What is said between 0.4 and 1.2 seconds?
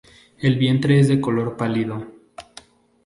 vientre es